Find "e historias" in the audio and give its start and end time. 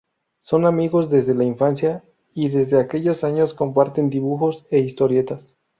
4.71-5.55